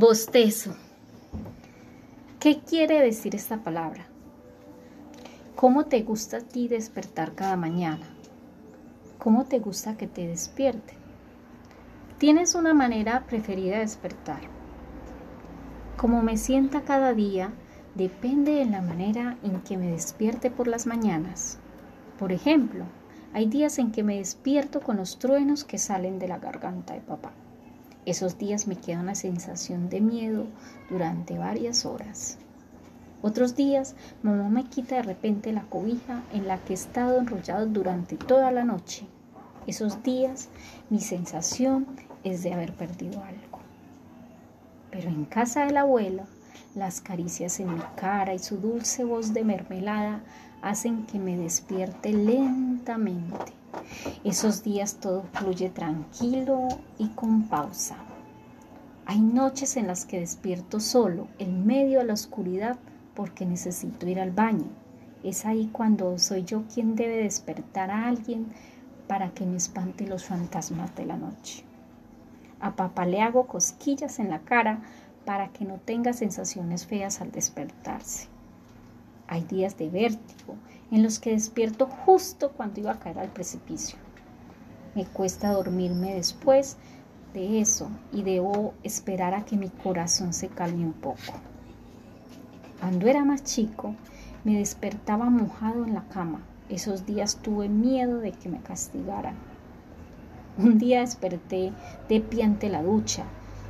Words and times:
Bostezo. 0.00 0.76
¿Qué 2.38 2.60
quiere 2.60 3.00
decir 3.00 3.34
esta 3.34 3.64
palabra? 3.64 4.06
¿Cómo 5.56 5.86
te 5.86 6.02
gusta 6.02 6.36
a 6.36 6.40
ti 6.40 6.68
despertar 6.68 7.34
cada 7.34 7.56
mañana? 7.56 8.06
¿Cómo 9.18 9.46
te 9.46 9.58
gusta 9.58 9.96
que 9.96 10.06
te 10.06 10.28
despierte? 10.28 10.94
¿Tienes 12.18 12.54
una 12.54 12.74
manera 12.74 13.24
preferida 13.26 13.72
de 13.72 13.80
despertar? 13.80 14.42
Como 15.96 16.22
me 16.22 16.36
sienta 16.36 16.82
cada 16.82 17.12
día 17.12 17.50
depende 17.96 18.52
de 18.52 18.66
la 18.66 18.82
manera 18.82 19.36
en 19.42 19.62
que 19.62 19.76
me 19.76 19.90
despierte 19.90 20.52
por 20.52 20.68
las 20.68 20.86
mañanas. 20.86 21.58
Por 22.20 22.30
ejemplo, 22.30 22.84
hay 23.34 23.46
días 23.46 23.80
en 23.80 23.90
que 23.90 24.04
me 24.04 24.18
despierto 24.18 24.80
con 24.80 24.96
los 24.96 25.18
truenos 25.18 25.64
que 25.64 25.78
salen 25.78 26.20
de 26.20 26.28
la 26.28 26.38
garganta 26.38 26.94
de 26.94 27.00
papá. 27.00 27.32
Esos 28.08 28.38
días 28.38 28.66
me 28.66 28.76
queda 28.76 29.00
una 29.00 29.14
sensación 29.14 29.90
de 29.90 30.00
miedo 30.00 30.46
durante 30.88 31.36
varias 31.36 31.84
horas. 31.84 32.38
Otros 33.20 33.54
días, 33.54 33.96
mamá 34.22 34.48
me 34.48 34.64
quita 34.64 34.96
de 34.96 35.02
repente 35.02 35.52
la 35.52 35.64
cobija 35.64 36.22
en 36.32 36.48
la 36.48 36.56
que 36.56 36.72
he 36.72 36.74
estado 36.74 37.18
enrollado 37.18 37.66
durante 37.66 38.16
toda 38.16 38.50
la 38.50 38.64
noche. 38.64 39.06
Esos 39.66 40.02
días, 40.02 40.48
mi 40.88 41.00
sensación 41.00 41.86
es 42.24 42.42
de 42.42 42.54
haber 42.54 42.72
perdido 42.72 43.22
algo. 43.22 43.58
Pero 44.90 45.10
en 45.10 45.26
casa 45.26 45.66
del 45.66 45.76
abuelo, 45.76 46.22
las 46.74 47.02
caricias 47.02 47.60
en 47.60 47.74
mi 47.74 47.82
cara 47.94 48.32
y 48.32 48.38
su 48.38 48.56
dulce 48.56 49.04
voz 49.04 49.34
de 49.34 49.44
mermelada 49.44 50.22
hacen 50.62 51.04
que 51.04 51.18
me 51.18 51.36
despierte 51.36 52.14
lentamente 52.14 53.52
esos 54.28 54.62
días 54.62 54.96
todo 54.96 55.22
fluye 55.32 55.70
tranquilo 55.70 56.68
y 56.98 57.08
con 57.08 57.44
pausa. 57.44 57.96
Hay 59.06 59.20
noches 59.20 59.78
en 59.78 59.86
las 59.86 60.04
que 60.04 60.20
despierto 60.20 60.80
solo, 60.80 61.28
en 61.38 61.66
medio 61.66 62.00
de 62.00 62.04
la 62.04 62.12
oscuridad, 62.12 62.76
porque 63.14 63.46
necesito 63.46 64.06
ir 64.06 64.20
al 64.20 64.30
baño. 64.30 64.66
Es 65.24 65.46
ahí 65.46 65.70
cuando 65.72 66.18
soy 66.18 66.44
yo 66.44 66.64
quien 66.72 66.94
debe 66.94 67.22
despertar 67.22 67.90
a 67.90 68.06
alguien 68.06 68.48
para 69.06 69.30
que 69.30 69.46
me 69.46 69.56
espante 69.56 70.06
los 70.06 70.26
fantasmas 70.26 70.94
de 70.94 71.06
la 71.06 71.16
noche. 71.16 71.64
A 72.60 72.76
papá 72.76 73.06
le 73.06 73.22
hago 73.22 73.46
cosquillas 73.46 74.18
en 74.18 74.28
la 74.28 74.40
cara 74.40 74.82
para 75.24 75.48
que 75.54 75.64
no 75.64 75.76
tenga 75.82 76.12
sensaciones 76.12 76.84
feas 76.84 77.22
al 77.22 77.32
despertarse. 77.32 78.28
Hay 79.26 79.44
días 79.44 79.78
de 79.78 79.88
vértigo 79.88 80.56
en 80.90 81.02
los 81.02 81.18
que 81.18 81.30
despierto 81.30 81.86
justo 81.86 82.52
cuando 82.52 82.80
iba 82.80 82.92
a 82.92 82.98
caer 82.98 83.20
al 83.20 83.28
precipicio. 83.28 83.98
Me 84.98 85.06
cuesta 85.06 85.52
dormirme 85.52 86.16
después 86.16 86.76
de 87.32 87.60
eso 87.60 87.88
y 88.12 88.24
debo 88.24 88.74
esperar 88.82 89.32
a 89.32 89.44
que 89.44 89.56
mi 89.56 89.68
corazón 89.68 90.32
se 90.32 90.48
calme 90.48 90.84
un 90.84 90.92
poco. 90.92 91.34
Cuando 92.80 93.06
era 93.06 93.24
más 93.24 93.44
chico, 93.44 93.94
me 94.42 94.58
despertaba 94.58 95.30
mojado 95.30 95.84
en 95.84 95.94
la 95.94 96.02
cama. 96.08 96.40
Esos 96.68 97.06
días 97.06 97.36
tuve 97.36 97.68
miedo 97.68 98.18
de 98.18 98.32
que 98.32 98.48
me 98.48 98.58
castigaran. 98.58 99.36
Un 100.58 100.78
día 100.78 100.98
desperté 100.98 101.72
de 102.08 102.20
pie 102.20 102.42
ante 102.42 102.68
la 102.68 102.82
ducha. 102.82 103.22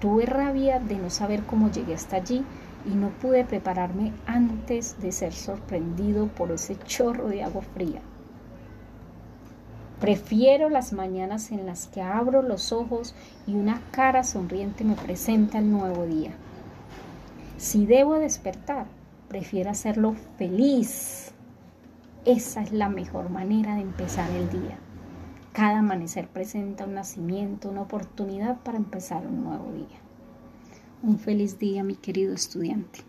Tuve 0.00 0.26
rabia 0.26 0.78
de 0.78 0.96
no 0.96 1.10
saber 1.10 1.42
cómo 1.42 1.72
llegué 1.72 1.94
hasta 1.94 2.18
allí 2.18 2.44
y 2.88 2.90
no 2.90 3.08
pude 3.08 3.44
prepararme 3.44 4.12
antes 4.26 5.00
de 5.00 5.10
ser 5.10 5.32
sorprendido 5.32 6.28
por 6.28 6.52
ese 6.52 6.78
chorro 6.84 7.26
de 7.26 7.42
agua 7.42 7.62
fría. 7.74 8.00
Prefiero 10.06 10.68
las 10.68 10.92
mañanas 10.92 11.50
en 11.50 11.66
las 11.66 11.88
que 11.88 12.00
abro 12.00 12.40
los 12.40 12.70
ojos 12.70 13.12
y 13.44 13.54
una 13.54 13.82
cara 13.90 14.22
sonriente 14.22 14.84
me 14.84 14.94
presenta 14.94 15.58
el 15.58 15.68
nuevo 15.68 16.06
día. 16.06 16.30
Si 17.56 17.86
debo 17.86 18.14
despertar, 18.14 18.86
prefiero 19.26 19.70
hacerlo 19.70 20.14
feliz. 20.38 21.32
Esa 22.24 22.62
es 22.62 22.72
la 22.72 22.88
mejor 22.88 23.30
manera 23.30 23.74
de 23.74 23.80
empezar 23.80 24.30
el 24.30 24.48
día. 24.48 24.78
Cada 25.52 25.80
amanecer 25.80 26.28
presenta 26.28 26.84
un 26.84 26.94
nacimiento, 26.94 27.68
una 27.68 27.82
oportunidad 27.82 28.58
para 28.60 28.78
empezar 28.78 29.26
un 29.26 29.42
nuevo 29.42 29.72
día. 29.72 29.98
Un 31.02 31.18
feliz 31.18 31.58
día, 31.58 31.82
mi 31.82 31.96
querido 31.96 32.32
estudiante. 32.32 33.00